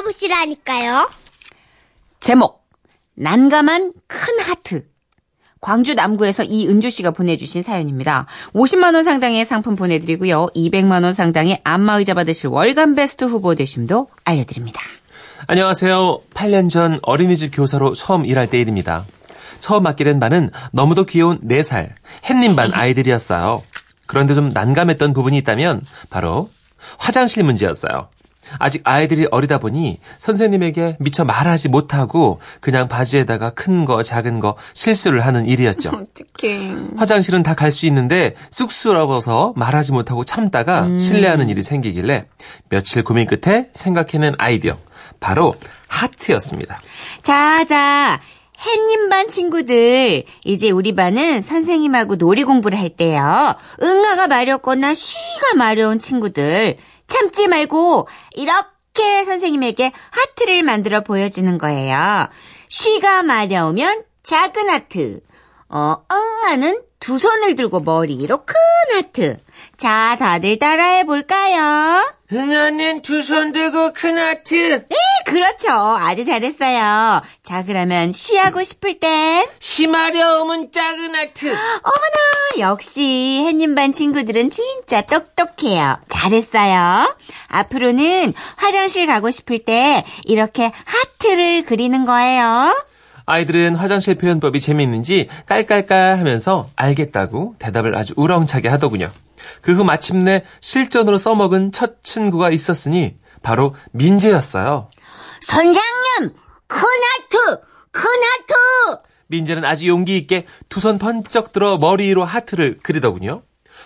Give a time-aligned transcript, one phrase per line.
[0.00, 1.10] 들어보시라니까요.
[2.20, 2.64] 제목
[3.14, 4.86] 난감한 큰 하트
[5.60, 8.26] 광주 남구에서 이은주 씨가 보내주신 사연입니다.
[8.54, 10.46] 50만 원 상당의 상품 보내드리고요.
[10.54, 14.80] 200만 원 상당의 안마의자 받으실 월간 베스트 후보 되심도 알려드립니다.
[15.46, 16.20] 안녕하세요.
[16.32, 19.04] 8년 전 어린이집 교사로 처음 일할 때 일입니다.
[19.58, 21.90] 처음 맡게 된 반은 너무도 귀여운 4살
[22.24, 23.62] 햇님 반 아이들이었어요.
[24.06, 26.50] 그런데 좀 난감했던 부분이 있다면 바로
[26.98, 28.08] 화장실 문제였어요.
[28.58, 35.24] 아직 아이들이 어리다 보니 선생님에게 미처 말하지 못하고 그냥 바지에다가 큰 거, 작은 거 실수를
[35.26, 35.90] 하는 일이었죠.
[36.40, 36.74] 어떡해.
[36.96, 42.26] 화장실은 다 갈 수 있는데 쑥스러워서 말하지 못하고 참다가 실례하는 일이 생기길래
[42.68, 44.76] 며칠 고민 끝에 생각해낸 아이디어.
[45.20, 45.54] 바로
[45.88, 46.78] 하트였습니다.
[47.22, 48.20] 자, 자.
[48.62, 53.54] 햇님 반 친구들, 이제 우리 반은 선생님하고 놀이 공부를 할 때요.
[53.82, 56.76] 응아가 마렵거나 쉬가 마려운 친구들,
[57.10, 62.28] 참지 말고 이렇게 선생님에게 하트를 만들어 보여주는 거예요.
[62.68, 65.20] 쉬가 마려우면 작은 하트,
[65.68, 68.54] 어, 응아는 두 손을 들고 머리로 큰
[68.96, 69.38] 하트.
[69.80, 72.04] 자, 다들 따라해 볼까요?
[72.32, 74.86] 응아는 두 손 들고 큰 하트.
[74.88, 75.70] 네, 그렇죠.
[75.72, 77.22] 아주 잘했어요.
[77.42, 81.46] 자, 그러면 쉬하고 싶을 땐 쉬 마려우면 작은 하트.
[81.48, 85.96] 어머나, 역시 햇님 반 친구들은 진짜 똑똑해요.
[86.08, 87.16] 잘했어요.
[87.48, 92.76] 앞으로는 화장실 가고 싶을 때 이렇게 하트를 그리는 거예요.
[93.24, 99.10] 아이들은 화장실 표현법이 재미있는지 깔깔깔 하면서 알겠다고 대답을 아주 우렁차게 하더군요.
[99.62, 104.88] 그 후 마침내 실전으로 써먹은 첫 친구가 있었으니 바로 민재였어요.
[105.42, 106.34] 선장님,
[106.66, 109.00] 큰 하트, 큰 하트.
[109.28, 113.42] 민재는 아주 용기 있게 두 손 번쩍 들어 머리 위로 하트를 그리더군요.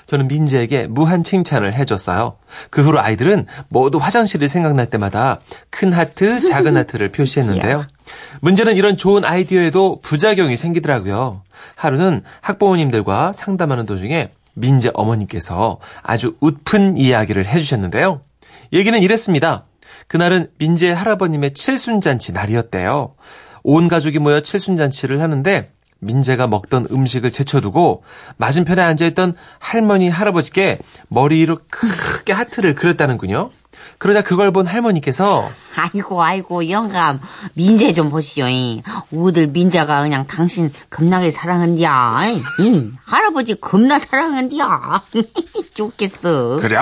[0.07, 2.37] 저는 민재에게 무한 칭찬을 해줬어요.
[2.71, 5.39] 그 후로 아이들은 모두 화장실이 생각날 때마다
[5.71, 7.87] 큰 하트, 작은 하트를 표시했는데요.
[8.43, 11.43] 문제는 이런 좋은 아이디어에도 부작용이 생기더라고요.
[11.77, 18.23] 하루는 학부모님들과 상담하는 도중에 민재 어머님께서 아주 웃픈 이야기를 해주셨는데요.
[18.73, 19.67] 얘기는 이랬습니다.
[20.07, 23.15] 그날은 민재 할아버님의 칠순잔치 날이었대요.
[23.63, 25.71] 온 가족이 모여 칠순잔치를 하는데
[26.01, 28.05] 민재가 먹던 음식을 제쳐두고
[28.37, 30.79] 맞은편에 앉아있던 할머니 할아버지께
[31.09, 33.51] 머리 위로 크게 하트를 그렸다는군요.
[33.99, 37.21] 그러자 그걸 본 할머니께서 아이고, 아이고, 영감.
[37.55, 38.47] 민재 좀 보시오.
[39.11, 42.25] 우들 민재가 그냥 당신 겁나게 사랑한디야.
[42.61, 45.03] 이, 할아버지 겁나 사랑한디야.
[45.75, 46.59] 좋겠어.
[46.61, 46.79] 그래?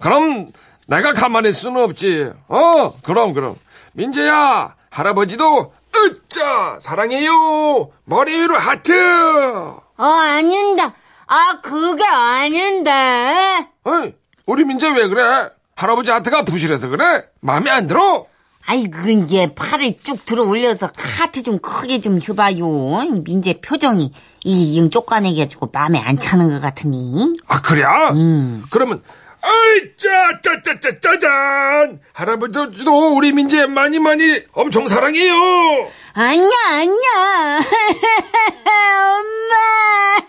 [0.00, 0.52] 그럼
[0.86, 2.30] 내가 가만히 있을 수는 없지.
[2.48, 3.56] 어, 그럼, 그럼.
[3.92, 7.90] 민재야, 할아버지도 으짜 사랑해요.
[8.04, 8.92] 머리 위로 하트.
[9.96, 10.82] 어, 아닌데.
[11.26, 12.90] 아, 그게 아닌데.
[13.84, 14.14] 어이,
[14.46, 15.48] 우리 민재 왜 그래?
[15.76, 17.24] 할아버지 하트가 부실해서 그래?
[17.40, 18.26] 마음에 안 들어?
[18.66, 23.02] 아이, 그, 이제 팔을 쭉 들어 올려서 하트 좀 크게 좀 해봐요.
[23.24, 24.10] 민재 표정이
[24.44, 27.34] 이, 이 쫓아내가지고 마음에 안 차는 것 같으니.
[27.46, 27.82] 아, 그래?
[28.70, 29.02] 그러면,
[29.42, 32.00] 아이, 짜, 짜, 짜, 짜, 짜잔!
[32.14, 35.34] 할아버지도 우리 민재 많이 많이 엄청 사랑해요!
[36.14, 37.60] 아니야, 아니야.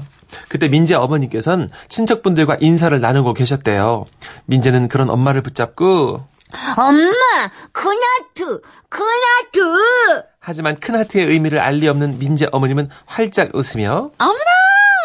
[0.48, 4.06] 그때 민재 어머니께선 친척분들과 인사를 나누고 계셨대요.
[4.46, 6.24] 민재는 그런 엄마를 붙잡고
[6.78, 7.10] 엄마,
[7.72, 10.24] 큰하트, 큰하트.
[10.40, 14.40] 하지만 큰 하트의 의미를 알리 없는 민재 어머님은 활짝 웃으며 어머나!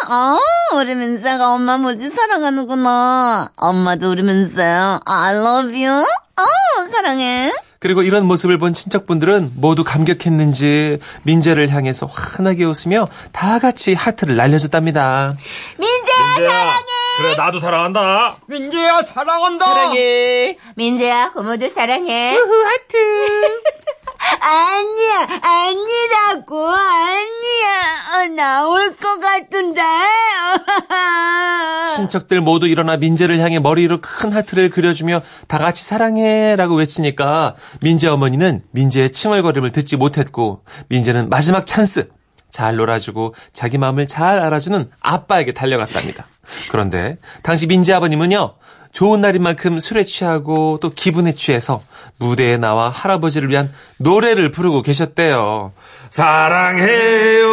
[0.10, 0.38] 어,
[0.78, 3.50] 우리 민서가 엄마 무지 사랑하는구나.
[3.58, 5.00] 엄마도 우리 민서요.
[5.06, 6.04] I love you.
[6.04, 7.52] 어, 사랑해.
[7.82, 15.36] 그리고 이런 모습을 본 친척분들은 모두 감격했는지 민재를 향해서 환하게 웃으며 다 같이 하트를 날려줬답니다.
[15.80, 16.84] 민재야, 사랑해.
[17.18, 18.38] 그래, 나도 사랑한다.
[18.46, 19.66] 민재야, 사랑한다.
[19.66, 20.58] 사랑해.
[20.76, 22.38] 민재야, 고모도 사랑해.
[22.38, 23.62] 우후 하트.
[24.40, 27.72] 아니야, 아니라고, 아니야.
[28.16, 29.82] 어, 나올 것 같은데.
[31.96, 38.64] 친척들 모두 일어나 민재를 향해 머리로 큰 하트를 그려주며 다 같이 사랑해라고 외치니까 민재 어머니는
[38.72, 42.10] 민재의 칭얼거림을 듣지 못했고 민재는 마지막 찬스
[42.50, 46.28] 잘 놀아주고 자기 마음을 잘 알아주는 아빠에게 달려갔답니다.
[46.70, 48.56] 그런데 당시 민재 아버님은요
[48.92, 51.84] 좋은 날인 만큼 술에 취하고 또 기분에 취해서
[52.18, 55.72] 무대에 나와 할아버지를 위한 노래를 부르고 계셨대요.
[56.10, 57.44] 사랑해요,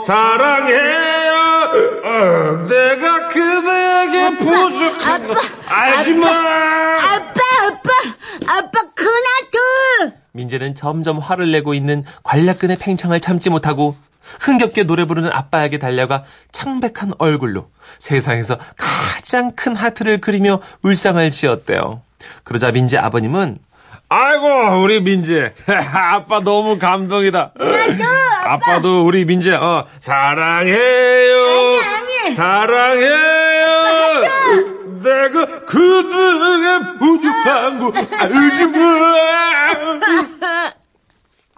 [0.00, 1.38] 사랑해요.
[2.04, 5.34] 어, 내가 그대에게 부족한 거
[5.68, 6.26] 알지마.
[6.28, 7.90] 아빠, 아빠,
[8.46, 10.16] 아빠, 큰하트.
[10.38, 13.96] 민재는 점점 화를 내고 있는 관략근의 팽창을 참지 못하고
[14.40, 17.68] 흥겹게 노래 부르는 아빠에게 달려가 창백한 얼굴로
[17.98, 22.02] 세상에서 가장 큰 하트를 그리며 울상을 지었대요.
[22.44, 23.56] 그러자 민재 아버님은
[24.10, 28.04] 아이고 우리 민재 아빠 너무 감동이다 나도
[28.46, 28.80] 아빠.
[28.80, 31.42] 도 우리 민재 어 사랑해요
[31.82, 32.32] 아니, 아니.
[32.34, 33.37] 사랑해요
[35.02, 38.80] 내가 그등에 부족한 거 알지 뭐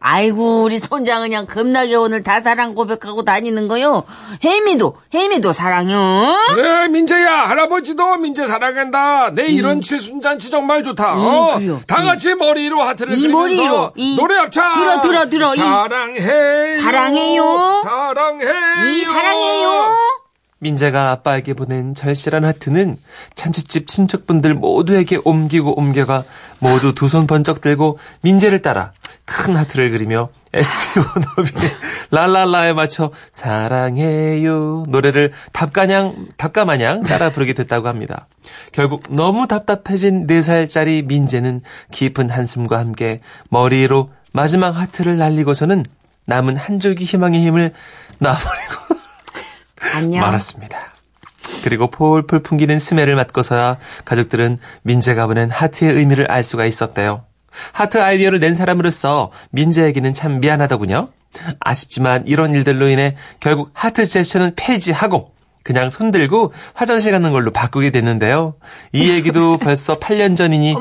[0.02, 4.04] 아이고 우리 손자 그냥 겁나게 오늘 다 사랑 고백하고 다니는 거요.
[4.42, 6.34] 혜미도 혜미도 사랑요.
[6.54, 11.16] 그래 민재야 할아버지도 민재 사랑한다 내 이런 칠순잔치 정말 좋다
[11.60, 11.81] 이, 어.
[11.86, 17.81] 다 같이 머리로 하트를 이 머리로, 이- 노래 합창 들어, 들어, 들어, 이- 사랑해요 사랑해요.
[17.84, 19.70] 사랑해요 이 사랑해요.
[20.60, 22.96] 민재가 아빠에게 보낸 절실한 하트는
[23.34, 26.24] 잔치집 친척분들 모두에게 옮기고 옮겨가
[26.58, 28.92] 모두 두 손 번쩍 들고 민재를 따라
[29.24, 31.70] 큰 하트를 그리며 SE원업의
[32.10, 38.26] 랄랄라에 맞춰 사랑해요 노래를 답가냥, 답가마냥 따라 부르게 됐다고 합니다.
[38.72, 41.62] 결국 너무 답답해진 4살짜리 민재는
[41.92, 45.84] 깊은 한숨과 함께 머리로 마지막 하트를 날리고서는
[46.26, 47.72] 남은 한 줄기 희망의 힘을
[48.18, 49.00] 놔버리고
[49.94, 50.20] 안녕.
[50.20, 50.76] 말았습니다.
[51.64, 57.25] 그리고 폴폴 풍기는 스멜을 맡고서야 가족들은 민재가 보낸 하트의 의미를 알 수가 있었대요.
[57.72, 61.08] 하트 아이디어를 낸 사람으로서 민재에게는 참 미안하더군요.
[61.60, 65.32] 아쉽지만 이런 일들로 인해 결국 하트 제스처는 폐지하고
[65.62, 68.54] 그냥 손 들고 화장실 가는 걸로 바꾸게 됐는데요.
[68.93, 70.75] 이 얘기도 벌써 8년 전이니.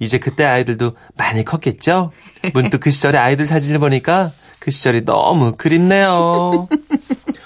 [0.00, 2.10] 이제 그때 아이들도 많이 컸겠죠?
[2.52, 6.68] 문득 그 시절의 아이들 사진을 보니까 그 시절이 너무 그립네요.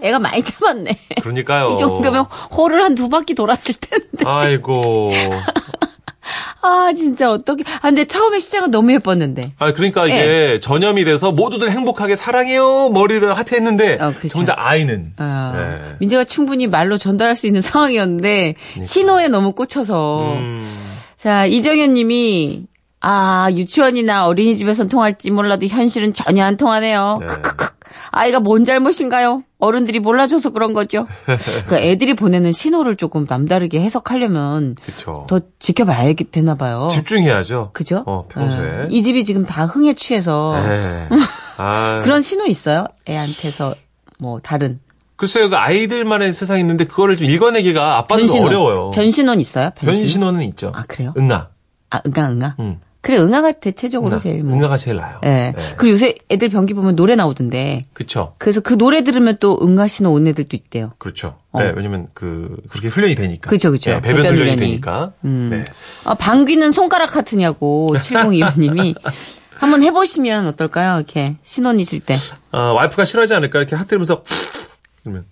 [0.00, 0.96] 애가 많이 잡았네.
[1.22, 1.70] 그러니까요.
[1.74, 2.24] 이 정도면
[2.56, 4.24] 호를 한 두 바퀴 돌았을 텐데.
[4.24, 5.10] 아이고.
[6.60, 7.64] 아 진짜 어떻게?
[7.76, 9.42] 아 근데 처음에 시작은 너무 예뻤는데.
[9.58, 14.28] 아 그러니까 이게 전염이 돼서 모두들 행복하게 사랑해요 머리를 하트했는데 어, 그쵸.
[14.34, 15.96] 정작 아이는 아, 네.
[16.00, 20.68] 민재가 충분히 말로 전달할 수 있는 상황이었는데 신호에 너무 꽂혀서 음,
[21.16, 22.64] 자 이정현 님이
[23.00, 27.18] 아 유치원이나 어린이집에선 통할지 몰라도 현실은 전혀 안 통하네요.
[27.20, 27.26] 네.
[27.26, 27.78] 크크크.
[28.10, 29.42] 아이가 뭔 잘못인가요?
[29.58, 31.06] 어른들이 몰라줘서 그런 거죠.
[31.24, 35.26] 그러니까 애들이 보내는 신호를 조금 남다르게 해석하려면 그쵸.
[35.28, 36.88] 더 지켜봐야 되나 봐요.
[36.90, 37.70] 집중해야죠.
[37.72, 38.02] 그죠?
[38.06, 38.84] 어, 평소에.
[38.84, 38.86] 예.
[38.90, 41.08] 이 집이 지금 다 흥에 취해서 네.
[41.58, 42.86] 아, 그런 신호 있어요?
[43.08, 43.74] 애한테서
[44.18, 44.80] 뭐 다른
[45.16, 48.90] 글쎄요, 그 아이들만의 세상이 있는데 그거를 좀 읽어내기가 아빠도 변신원 어려워요.
[48.92, 49.70] 변신원 있어요?
[49.74, 50.00] 변신원?
[50.02, 50.72] 변신원은 있죠.
[50.74, 51.12] 아 그래요?
[51.18, 51.48] 응아.
[51.90, 52.54] 아 응아 응아.
[52.60, 52.80] 응.
[53.00, 54.18] 그래 응아가 대체적으로 응아.
[54.18, 54.56] 제일 뭐.
[54.58, 55.20] 응아가 제일 나아요.
[55.24, 55.28] 예.
[55.28, 55.54] 네.
[55.76, 57.82] 그리고 요새 애들 변기 보면 노래 나오던데.
[57.92, 58.32] 그쵸.
[58.38, 60.92] 그래서 그 노래 들으면 또 응아 신호 온 애들도 있대요.
[60.98, 61.38] 그렇죠.
[61.52, 61.62] 어.
[61.62, 63.48] 네, 왜냐면 그 그렇게 훈련이 되니까.
[63.48, 63.90] 그죠, 그죠.
[63.90, 64.60] 네, 배변 배변 훈련이 훈련이.
[64.70, 65.12] 되니까.
[65.24, 65.48] 음.
[65.52, 65.64] 네.
[66.04, 68.94] 아, 방귀는 손가락 같으냐고 7025님이
[69.54, 70.96] 한번 해보시면 어떨까요?
[70.96, 72.14] 이렇게 신혼이실 때
[72.52, 73.58] 아, 와이프가 싫어하지 않을까?
[73.60, 74.22] 이렇게 하트면서
[75.02, 75.24] 그러면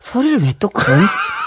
[0.00, 1.00] 소리를 왜 또 그런?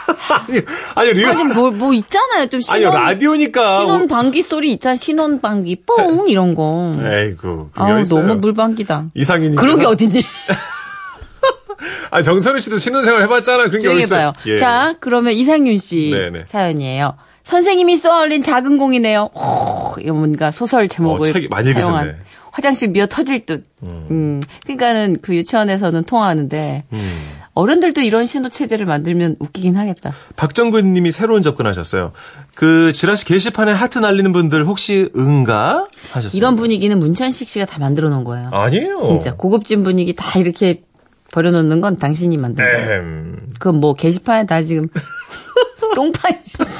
[0.48, 0.62] 아니,
[0.96, 2.48] 아니 리얼 아니 뭐 뭐 있잖아요.
[2.48, 3.80] 좀 아니 신혼 라디오니까.
[3.80, 4.96] 신혼 방귀 소리 있잖아.
[4.96, 6.96] 신혼 방귀 뽕 이런 거.
[7.04, 7.70] 에이구.
[7.76, 8.04] 아우.
[8.04, 9.06] 너무 물방귀다.
[9.14, 9.56] 이상인이.
[9.56, 10.24] 그런 게 어딨니?
[12.12, 13.70] 아니 정선우 씨도 신혼생활 해봤잖아요.
[13.70, 14.20] 그런 게 어딨어요.
[14.20, 14.34] 해봐요.
[14.46, 14.58] 예.
[14.58, 16.46] 자, 그러면 이상윤 씨 네네.
[16.48, 17.16] 사연이에요.
[17.44, 19.30] 선생님이 쏘아올린 작은 공이네요.
[19.34, 22.26] 오, 이거 뭔가 소설 제목을 어, 책이 많이 사용한 읽으셨네.
[22.52, 23.66] 화장실 미어 터질 듯.
[23.84, 24.42] 음.
[24.64, 27.10] 그러니까는 그 유치원에서는 통화하는데 음.
[27.56, 30.12] 어른들도 이런 신호 체제를 만들면 웃기긴 하겠다.
[30.36, 32.12] 박정근 님이 새로운 접근하셨어요.
[32.56, 35.86] 그 지라시 게시판에 하트 날리는 분들 혹시 응가?
[36.12, 36.38] 하셨어요.
[36.38, 38.50] 이런 분위기는 문천식 씨가 다 만들어 놓은 거예요.
[38.52, 39.02] 아니에요.
[39.04, 40.84] 진짜 고급진 분위기 다 이렇게
[41.32, 43.36] 버려 놓는 건 당신이 만든 거예요.
[43.60, 44.88] 그건 뭐 게시판에 다 지금
[45.96, 46.38] 똥판이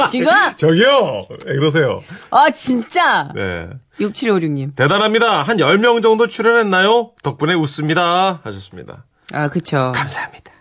[0.10, 0.28] 지금
[0.58, 1.28] 저기요.
[1.46, 2.02] 왜 그러세요.
[2.32, 3.68] 아 진짜 네.
[4.00, 4.76] 6756님.
[4.76, 5.44] 대단합니다.
[5.44, 7.12] 한 10명 정도 출연했나요?
[7.22, 8.40] 덕분에 웃습니다.
[8.44, 9.06] 하셨습니다.
[9.34, 9.92] 아 그쵸.
[9.96, 10.52] 감사합니다.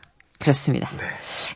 [0.43, 0.91] 그렇습니다.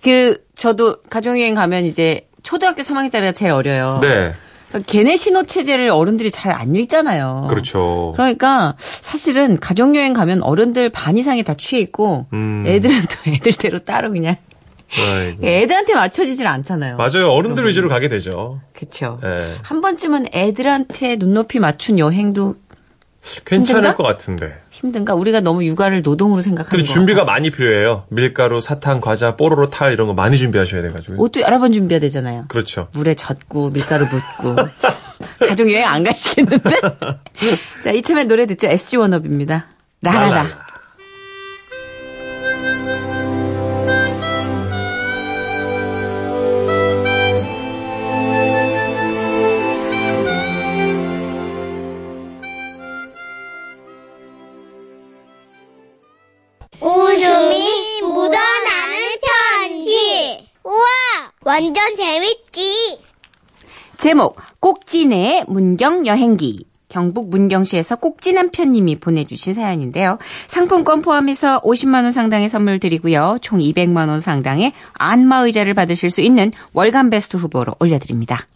[0.03, 3.99] 그 저도 가족여행 가면 이제 초등학교 3학년짜리가 제일 어려요.
[4.01, 4.33] 네.
[4.69, 7.49] 그러니까 걔네 신호 체제를 어른들이 잘 안 읽잖아요.
[7.51, 8.13] 그렇죠.
[8.17, 12.63] 그러니까 사실은 가족여행 가면 어른들 반 이상이 다 취해 있고 음.
[12.67, 14.37] 애들은 또 애들대로 따로 그냥
[14.97, 15.43] 아이고.
[15.47, 16.97] 애들한테 맞춰지질 않잖아요.
[16.97, 17.31] 맞아요.
[17.31, 18.61] 어른들 위주로 가게 되죠.
[18.73, 19.19] 그렇죠.
[19.25, 19.43] 예.
[19.63, 22.55] 한 번쯤은 애들한테 눈높이 맞춘 여행도
[23.45, 23.97] 괜찮을 힘든가?
[23.97, 24.55] 것 같은데.
[24.71, 25.15] 힘든가?
[25.15, 27.31] 우리가 너무 육아를 노동으로 생각하는 것 준비가 같아서.
[27.33, 28.05] 많이 필요해요.
[28.09, 31.23] 밀가루, 사탕, 과자, 뽀로로 탈 이런 거 많이 준비하셔야 돼가지고.
[31.23, 32.45] 옷도 여러 번 준비해야 되잖아요.
[32.49, 32.89] 그렇죠.
[32.93, 34.57] 물에 젖고 밀가루 붓고
[35.49, 36.71] 가족 여행 안 가시겠는데?
[37.83, 38.67] 자 이참에 노래 듣죠.
[38.69, 39.67] SG 원업입니다.
[40.03, 40.29] 라라라.
[40.29, 40.66] 랄랄라.
[61.47, 62.99] 완전 재밌지.
[63.99, 70.19] 제목 꼭지네 문경 여행기 경북 문경시에서 꼭지 남편님이 보내주신 사연인데요.
[70.49, 73.39] 상품권 포함해서 50만 원 상당의 선물 드리고요.
[73.43, 78.49] 총 200만 원 상당의 안마 의자를 받으실 수 있는 월간 베스트 후보로 올려드립니다.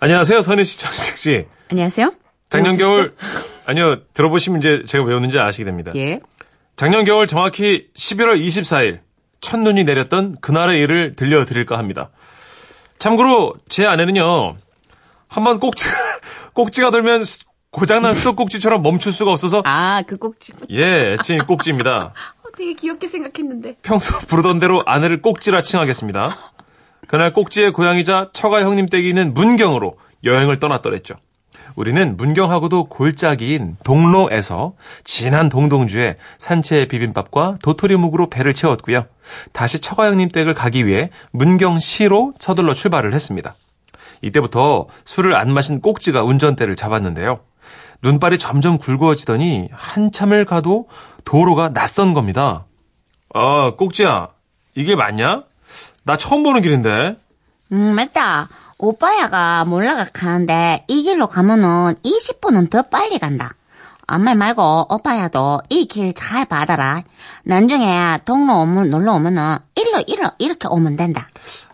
[0.00, 1.44] 안녕하세요, 선희 씨, 천식 씨.
[1.70, 2.14] 안녕하세요.
[2.48, 2.78] 작년?
[2.78, 3.14] 겨울,
[3.66, 5.92] 아니요, 들어보시면 이제 제가 왜 오는지 아시게 됩니다.
[5.96, 6.20] 예.
[6.76, 9.00] 작년 겨울 정확히 11월 24일,
[9.44, 12.10] 첫눈이 내렸던 그날의 일을 들려드릴까 합니다.
[12.98, 14.56] 참고로 제 아내는요,
[15.28, 15.84] 한번 꼭지,
[16.54, 20.52] 꼭지가 돌면 수- 고장난 수도꼭지처럼 멈출 수가 없어서, 아, 그 꼭지.
[20.70, 22.14] 예, 애칭이 꼭지입니다.
[22.42, 23.76] 어, 되게 귀엽게 생각했는데.
[23.82, 26.36] 평소 부르던 대로 아내를 꼭지라 칭하겠습니다.
[27.08, 31.16] 그날 꼭지의 고향이자 처가 형님 댁이 있는 문경으로 여행을 떠났더랬죠.
[31.74, 39.06] 우리는 문경하고도 골짜기인 동로에서 진한 동동주에 산채 비빔밥과 도토리묵으로 배를 채웠고요.
[39.52, 43.54] 다시 처가 형님 댁을 가기 위해 문경시로 서둘러 출발을 했습니다.
[44.22, 47.40] 이때부터 술을 안 마신 꼭지가 운전대를 잡았는데요.
[48.02, 50.88] 눈발이 점점 굵어지더니 한참을 가도
[51.24, 52.66] 도로가 낯선 겁니다.
[53.34, 54.28] 아, 꼭지야.
[54.74, 55.44] 이게 맞냐?
[56.04, 57.16] 나 처음 보는 길인데.
[57.72, 58.48] 음, 맞다.
[58.78, 63.54] 오빠야가 몰라가 가는데 이 길로 가면은 20분은 더 빨리 간다.
[64.06, 67.02] 아무 말 말고 오빠야도 이 길 잘 받아라.
[67.44, 71.26] 나중에 동로 오면 놀러 오면은 일로 일로 이렇게 오면 된다.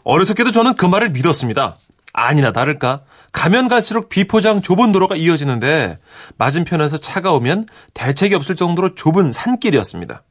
[0.04, 1.76] 어리석게도 저는 그 말을 믿었습니다.
[2.12, 3.00] 아니나 다를까.
[3.32, 5.98] 가면 갈수록 비포장 좁은 도로가 이어지는데
[6.36, 10.22] 맞은편에서 차가 오면 대책이 없을 정도로 좁은 산길이었습니다.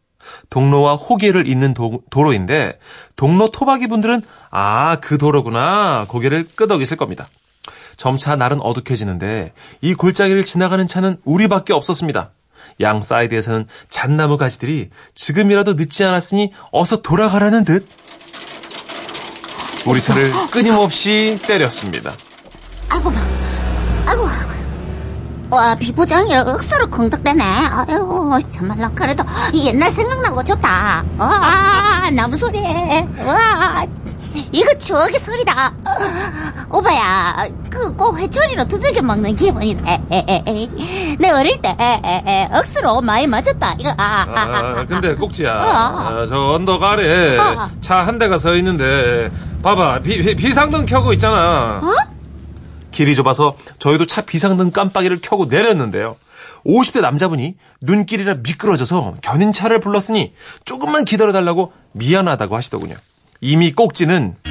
[0.49, 2.79] 동로와 호계를 잇는 도, 로인데
[3.15, 4.21] 동로 토박이 분들은
[4.51, 7.27] 아, 그 도로구나 고개를 끄덕이실 겁니다.
[7.97, 12.31] 점차 날은 어둑해지는데 이 골짜기를 지나가는 차는 우리밖에 없었습니다.
[12.81, 17.87] 양 사이드에서는 잣나무 가지들이 지금이라도 늦지 않았으니 어서 돌아가라는 듯
[19.85, 22.11] 우리 차를 끊임없이 때렸습니다.
[22.89, 23.38] 아이고, 봐.
[25.51, 25.55] 아이고, 아이고.
[25.55, 27.43] 와, 비포장이라 억수로 공덕대네.
[27.43, 28.89] 아이고, 참말로.
[28.95, 29.23] 그래도
[29.55, 31.03] 옛날 생각나고 좋다.
[31.17, 32.59] 와, 나무 소리.
[33.25, 33.85] 와,
[34.51, 35.73] 이거 추억의 소리다.
[36.71, 40.01] 오빠야, 그꼭 회초리로 두들겨 먹는 기분이네.
[41.19, 41.75] 내 어릴 때
[42.53, 43.75] 억수로 많이 맞았다.
[43.79, 43.89] 이거.
[43.97, 45.51] 아, 아, 아, 아, 근데 꼭지야.
[45.51, 45.63] 어.
[45.65, 47.69] 아, 저 언덕 아래 어.
[47.81, 49.29] 차한 대가 서 있는데
[49.63, 51.81] 봐봐 비, 비- 비상등 켜고 있잖아.
[51.83, 52.08] 어?
[52.99, 56.17] 길이 좁아서 저희도 차 비상등 깜빡이를 켜고 내렸는데요.
[56.65, 60.33] 50대 남자분이 눈길이라 미끄러져서 견인차를 불렀으니
[60.65, 62.95] 조금만 기다려달라고 미안하다고 하시더군요.
[63.39, 64.35] 이미 꼭지는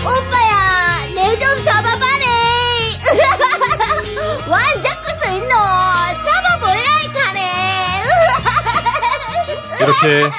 [0.00, 2.24] 오빠야, 내 좀 잡아봐래.
[4.48, 5.48] 완 잡고 서 있노.
[6.24, 7.42] 잡아보이라이카네.
[9.84, 10.30] 이렇게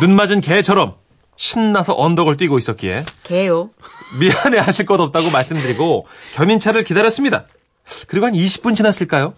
[0.00, 0.96] 눈 맞은 개처럼
[1.36, 3.70] 신나서 언덕을 뛰고 있었기에 개요.
[4.18, 7.46] 미안해 하실 것 없다고 말씀드리고 견인차를 기다렸습니다.
[8.06, 9.34] 그리고 한 20분 지났을까요?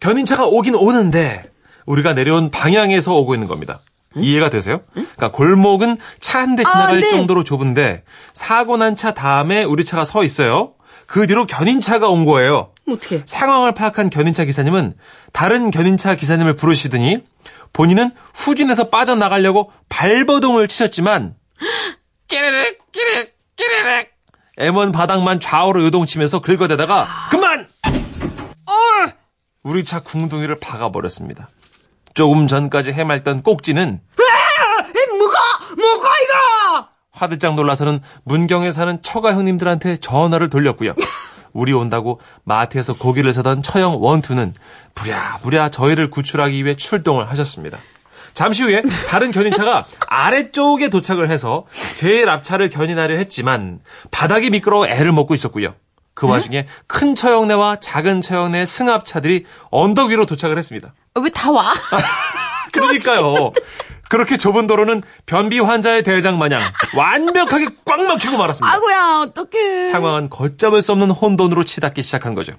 [0.00, 1.42] 견인차가 오긴 오는데
[1.86, 3.80] 우리가 내려온 방향에서 오고 있는 겁니다.
[4.16, 4.80] 이해가 되세요?
[4.92, 7.10] 그러니까 골목은 차 한 대 지나갈 아, 네.
[7.10, 8.02] 정도로 좁은데
[8.32, 10.72] 사고 난 차 다음에 우리 차가 서 있어요.
[11.06, 12.72] 그 뒤로 견인차가 온 거예요.
[12.88, 13.22] 어떻게?
[13.24, 14.94] 상황을 파악한 견인차 기사님은
[15.32, 17.18] 다른 견인차 기사님을 부르시더니
[17.72, 21.34] 본인은 후진해서 빠져나가려고 발버둥을 치셨지만
[22.30, 24.08] 끼르륵 끼르륵 끼르륵
[24.56, 27.68] M1 바닥만 좌우로 요동치면서 긁어대다가 그만!
[27.84, 29.12] 어!
[29.64, 31.48] 우리 차 궁둥이를 박아버렸습니다.
[32.14, 34.00] 조금 전까지 해맑던 꼭지는
[35.18, 35.38] 뭐가,
[35.76, 36.88] 뭐가 이거!
[37.10, 40.94] 화들짝 놀라서는 문경에 사는 처가 형님들한테 전화를 돌렸고요.
[41.52, 44.54] 우리 온다고 마트에서 고기를 사던 처형 원투는
[44.94, 47.78] 부랴부랴 저희를 구출하기 위해 출동을 하셨습니다.
[48.40, 53.80] 잠시 후에 다른 견인차가 아래쪽에 도착을 해서 제일 앞차를 견인하려 했지만
[54.10, 55.74] 바닥이 미끄러워 애를 먹고 있었고요.
[56.14, 60.94] 그 와중에 큰 처형네와 작은 처형네 승합차들이 언덕 위로 도착을 했습니다.
[61.20, 61.74] 왜 다 와?
[62.72, 63.50] 그러니까요.
[64.08, 66.62] 그렇게 좁은 도로는 변비 환자의 대장 마냥
[66.96, 68.74] 완벽하게 꽉 막히고 말았습니다.
[68.74, 69.84] 아구야, 어떡해.
[69.84, 72.54] 상황은 걷잡을 수 없는 혼돈으로 치닫기 시작한 거죠.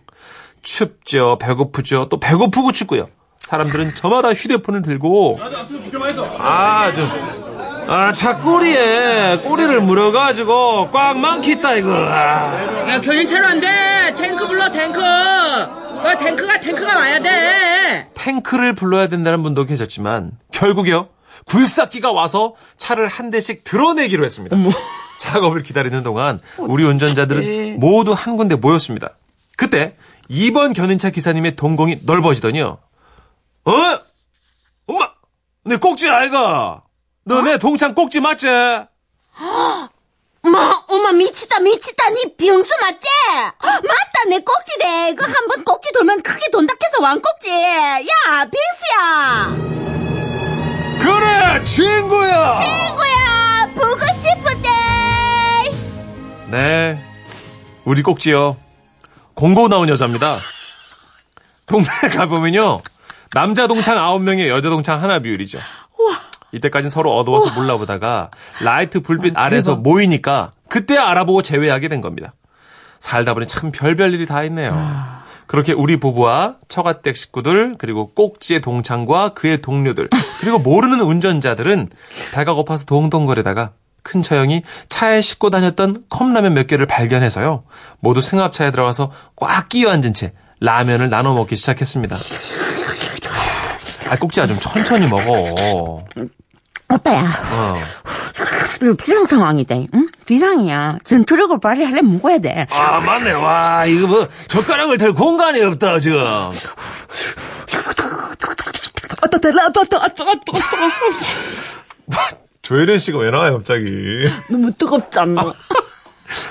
[0.61, 3.09] 춥죠, 배고프죠, 또 배고프고 춥고요.
[3.51, 5.39] 사람들은 저마다 휴대폰을 들고
[6.37, 7.09] 아, 좀
[7.87, 11.93] 아, 차 꼬리에 꼬리를 물어가지고 꽉 막혔다 이거.
[11.93, 12.87] 아.
[12.89, 14.13] 야, 견인차로 안 돼!
[14.17, 15.01] 탱크 불러, 탱크!
[15.01, 18.07] 어, 탱크가, 탱크가 와야 돼!
[18.13, 21.09] 탱크를 불러야 된다는 분도 계셨지만 결국요
[21.45, 24.55] 굴삭기가 와서 차를 한 대씩 드러내기로 했습니다.
[25.19, 29.09] 작업을 기다리는 동안 우리 운전자들은 모두 한 군데 모였습니다.
[29.57, 29.95] 그때
[30.29, 32.77] 2번 견인차 기사님의 동공이 넓어지더니요.
[33.65, 33.73] 어?
[34.87, 35.11] 엄마,
[35.63, 36.83] 내 꼭지 아이가.
[37.23, 38.47] 너내 동창 꼭지 맞지?
[40.43, 43.07] 엄마, 엄마 미치다 미치다 니 병수 맞지?
[43.61, 49.71] 맞다 내 꼭지대 그한 번 꼭지 돌면 크게 돈다 해서 왕꼭지 야 빙수야
[50.99, 52.59] 그래, 친구야!
[52.59, 54.69] 친구야 보고 싶은데
[56.49, 56.99] 네.
[57.85, 58.57] 우리 꼭지요.
[59.35, 60.39] 공고 나온 여자입니다.
[61.65, 62.81] 동네 가보면요.
[63.33, 65.59] 남자 동창 9명에 여자 동창 하나 비율이죠.
[66.51, 68.29] 이때까지 서로 어두워서 몰라보다가
[68.63, 72.33] 라이트 불빛 아래서 모이니까 그때 알아보고 제외하게 된 겁니다.
[72.99, 74.71] 살다 보니 참 별별 일이 다 있네요.
[75.47, 80.09] 그렇게 우리 부부와 처가댁 식구들 그리고 꼭지의 동창과 그의 동료들
[80.39, 81.87] 그리고 모르는 운전자들은
[82.33, 83.71] 배가 고파서 동동거리다가
[84.03, 87.63] 큰 처형이 차에 싣고 다녔던 컵라면 몇 개를 발견해서요.
[87.99, 92.17] 모두 승합차에 들어가서 꽉 끼어 앉은 채 라면을 나눠 먹기 시작했습니다.
[94.11, 96.03] 아, 꼭지야 좀 천천히 먹어.
[96.93, 97.21] 오빠야
[97.53, 97.73] 어.
[98.81, 100.07] 이거 비상 상황이다 응?
[100.25, 103.31] 비상이야 지금 트럭을 발휘하려면 먹어야 돼 아, 맞네.
[103.31, 106.19] 와, 이거 뭐, 젓가락을 들 공간이 없다, 지금.
[112.61, 113.85] 조혜련 씨가 왜 나와요, 갑자기?
[114.49, 115.41] 너무 뜨겁잖아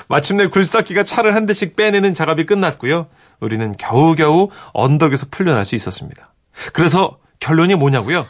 [0.07, 3.07] 마침내 굴삭기가 차를 한 대씩 빼내는 작업이 끝났고요.
[3.39, 6.33] 우리는 겨우겨우 언덕에서 풀려날 수 있었습니다.
[6.73, 8.25] 그래서 결론이 뭐냐고요?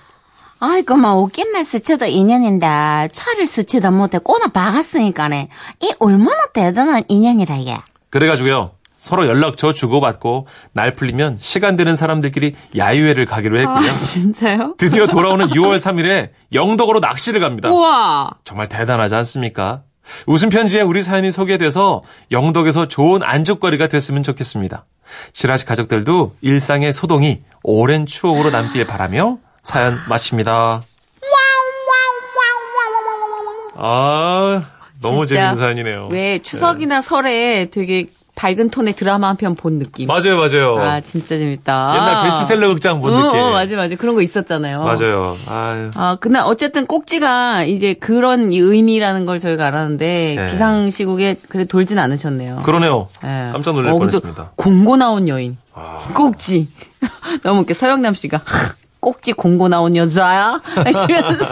[0.59, 5.49] 아이고 뭐 옷깃만 스쳐도 인연인데 차를 스치다 못해 꼬나 박았으니까네
[5.81, 7.77] 이 얼마나 대단한 인연이라 이게
[8.09, 8.71] 그래가지고요.
[8.97, 13.91] 서로 연락처 주고받고 날 풀리면 시간 되는 사람들끼리 야유회를 가기로 했고요.
[13.91, 14.75] 진짜요?
[14.77, 17.71] 드디어 돌아오는 6월 3일에 영덕으로 낚시를 갑니다.
[17.71, 19.81] 우와 정말 대단하지 않습니까?
[20.27, 24.85] 웃음 편지에 우리 사연이 소개돼서 영덕에서 좋은 안주거리가 됐으면 좋겠습니다.
[25.33, 30.83] 지라시 가족들도 일상의 소동이 오랜 추억으로 남길 바라며 사연 마칩니다.
[33.83, 34.69] 아,
[35.01, 36.07] 너무 재밌는 사연이네요.
[36.11, 40.07] 왜 추석이나 설에 되게 밝은 톤의 드라마 한 편 본 느낌.
[40.07, 40.77] 맞아요, 맞아요.
[40.79, 41.93] 아, 진짜 재밌다.
[41.95, 43.39] 옛날 베스트셀러 극장 본 어, 느낌.
[43.41, 43.95] 어, 맞아, 맞아.
[43.95, 44.83] 그런 거 있었잖아요.
[44.83, 45.37] 맞아요.
[45.47, 45.91] 아유.
[45.95, 50.45] 아, 근데 어쨌든 꼭지가 이제 그런 이 의미라는 걸 저희가 알았는데 네.
[50.47, 52.61] 비상시국에 그래 돌진 않으셨네요.
[52.63, 53.09] 그러네요.
[53.23, 53.49] 예.
[53.51, 54.41] 깜짝 놀랄 어, 뻔했습니다.
[54.41, 54.49] 아.
[54.55, 55.57] 공고 나온 여인.
[56.15, 56.67] 꼭지.
[57.43, 57.73] 너무 웃겨.
[57.73, 58.41] 서영남 씨가
[59.01, 60.61] 꼭지 공고 나온 여자야?
[60.63, 61.45] 하시면서.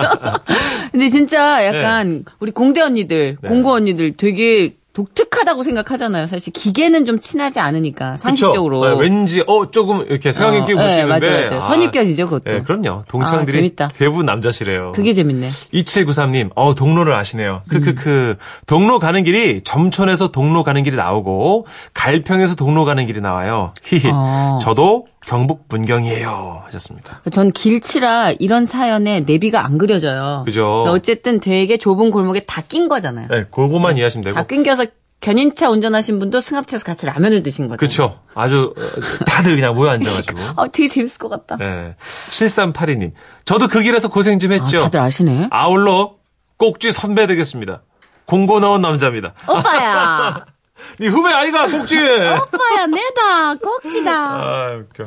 [0.91, 3.47] 근데 진짜 약간 우리 공대 언니들, 네.
[3.49, 6.27] 공고 언니들 되게 독특하다고 생각하잖아요.
[6.27, 8.83] 사실 기계는 좀 친하지 않으니까 상식적으로.
[8.87, 10.41] 네, 왠지 어 조금 이렇게 있게
[10.73, 11.61] 어, 볼수 네, 있는데 맞아요, 맞아요.
[11.61, 12.49] 선입견이죠, 그것도.
[12.49, 13.01] 네, 그럼요.
[13.01, 13.89] 아, 동창들이 재밌다.
[13.89, 14.91] 대부분 남자시래요.
[14.93, 15.47] 그게 재밌네.
[15.47, 17.61] 2793님, 어, 동로를 아시네요.
[17.65, 17.69] 음.
[17.69, 18.37] 크크크.
[18.65, 23.73] 동로 가는 길이 점촌에서 동로 가는 길이 나오고, 갈평에서 동로 가는 길이 나와요.
[23.83, 24.09] 히히.
[24.11, 24.59] 아.
[24.61, 26.63] 저도 경북 문경이에요.
[26.65, 27.21] 하셨습니다.
[27.31, 30.41] 전 길치라 이런 사연에 내비가 안 그려져요.
[30.45, 30.83] 그죠.
[30.87, 33.27] 어쨌든 되게 좁은 골목에 다 낀 거잖아요.
[33.29, 34.35] 네, 그거만 이해하시면 되고.
[34.35, 34.85] 다 끊겨서
[35.21, 37.77] 견인차 운전하신 분도 승합차에서 같이 라면을 드신 거죠.
[37.79, 38.19] 그쵸.
[38.33, 40.39] 아주, 어, 다들 그냥 모여 앉아가지고.
[40.55, 41.57] 아, 되게 재밌을 것 같다.
[41.57, 41.95] 네.
[42.29, 43.11] 7382님.
[43.45, 44.81] 저도 그 길에서 고생 좀 아, 했죠.
[44.81, 45.47] 다들 아시네.
[45.51, 46.15] 아울러
[46.57, 47.81] 꼭지 선배 되겠습니다.
[48.25, 49.33] 공고 나온 남자입니다.
[49.47, 50.45] 오빠야
[50.97, 51.97] 네 후배 아이가 꼭지.
[51.97, 55.05] 오빠야 내다 꼭지다 아 웃겨.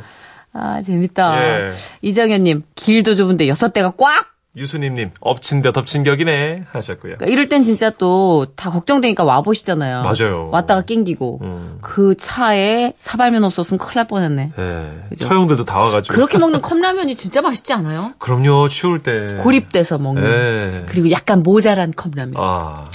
[0.55, 1.43] 아, 재밌다.
[1.69, 1.71] 예.
[2.03, 4.31] 이정현님, 길도 좁은데 여섯 대가 꽉!
[4.55, 7.17] 유수님님 엎친 데 덮친 격이네 하셨고요.
[7.17, 10.03] 그러니까 이럴 땐 진짜 또 다 걱정되니까 와 보시잖아요.
[10.03, 10.51] 맞아요.
[10.53, 11.39] 왔다가 낑기고.
[11.41, 11.79] 음.
[11.81, 14.53] 그 차에 사발면 없었으면 큰일 날 뻔했네.
[14.55, 14.91] 네.
[15.09, 15.27] 그죠?
[15.27, 16.15] 처형들도 다 와가지고.
[16.15, 18.13] 그렇게 먹는 컵라면이 진짜 맛있지 않아요?
[18.19, 19.39] 그럼요 추울 때.
[19.43, 20.23] 고립돼서 먹는.
[20.23, 20.85] 네.
[20.87, 22.35] 그리고 약간 모자란 컵라면.
[22.37, 22.91] 아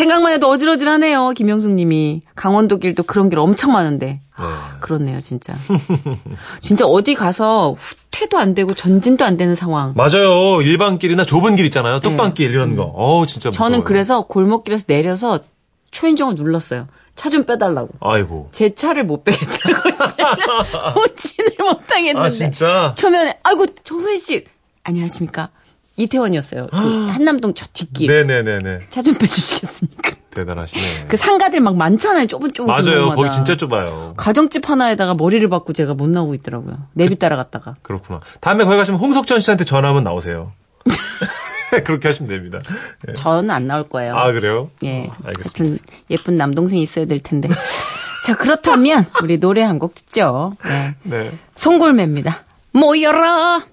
[0.00, 2.22] 생각만 해도 어지러지하네요, 김영숙 님이.
[2.34, 4.06] 강원도 길도 그런 길 엄청 많은데.
[4.38, 4.44] 네.
[4.80, 5.54] 그렇네요, 진짜.
[6.62, 9.92] 진짜 어디 가서 후퇴도 안 되고 전진도 안 되는 상황.
[9.96, 10.62] 맞아요.
[10.62, 12.00] 일반 길이나 좁은 길 있잖아요.
[12.00, 12.84] 뚝방길 이런 거.
[12.84, 13.68] 어우 진짜 무서워요.
[13.68, 13.74] 네.
[13.74, 15.40] 저는 그래서 골목길에서 내려서
[15.90, 16.88] 초인종을 눌렀어요.
[17.14, 17.90] 차 좀 빼달라고.
[18.00, 18.48] 아이고.
[18.52, 20.06] 제 차를 못 빼겠다고.
[20.16, 22.18] 제가 호진을 못 하겠는데.
[22.20, 22.94] 아 진짜.
[22.96, 24.46] 초면에, 아이고, 정소희 씨.
[24.84, 25.50] 안녕하십니까.
[25.96, 26.68] 이태원이었어요.
[26.70, 26.76] 그
[27.10, 28.08] 한남동 저 뒷길.
[28.08, 28.86] 네네네네.
[28.90, 30.12] 차 좀 빼주시겠습니까?
[30.30, 31.06] 대단하시네.
[31.08, 32.26] 그 상가들 막 많잖아요.
[32.28, 32.84] 좁은 좁은 맞아요.
[32.84, 33.16] 골목마다.
[33.16, 34.14] 거기 진짜 좁아요.
[34.16, 36.78] 가정집 하나에다가 머리를 박고 제가 못 나오고 있더라고요.
[36.94, 37.76] 내비 따라갔다가.
[37.82, 38.20] 그렇구나.
[38.40, 40.52] 다음에 거기 가시면 홍석천 씨한테 전화하면 나오세요.
[41.84, 42.60] 그렇게 하시면 됩니다.
[43.08, 43.14] 예.
[43.14, 44.16] 저는 안 나올 거예요.
[44.16, 44.70] 아 그래요?
[44.84, 45.10] 예.
[45.24, 45.58] 알겠습니다.
[45.58, 45.78] 하여튼
[46.10, 47.48] 예쁜 남동생이 있어야 될 텐데.
[48.26, 50.56] 자, 그렇다면 우리 노래 한 곡 듣죠.
[50.64, 50.94] 네.
[51.02, 51.38] 네.
[51.56, 52.44] 송골매입니다.
[52.72, 53.64] 모여라.